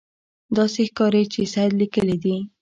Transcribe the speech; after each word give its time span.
داسې 0.57 0.81
ښکاري 0.89 1.23
چې 1.33 1.41
سید 1.53 1.71
لیکلي 1.81 2.17
دي. 2.23 2.37